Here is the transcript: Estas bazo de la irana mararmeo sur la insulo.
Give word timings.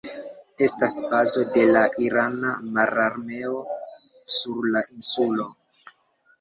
Estas 0.67 0.95
bazo 1.11 1.43
de 1.57 1.65
la 1.75 1.83
irana 2.07 2.55
mararmeo 2.79 3.63
sur 4.41 4.73
la 4.75 4.85
insulo. 4.99 5.51